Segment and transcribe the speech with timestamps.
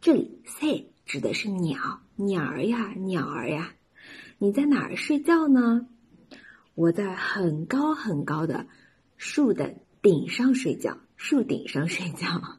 [0.00, 3.74] 这里새指的是鸟，鸟儿呀，鸟儿呀，
[4.38, 5.86] 你在哪儿睡觉呢？
[6.74, 8.66] 我在很高很高的
[9.16, 12.58] 树的顶上睡觉，树顶上睡觉。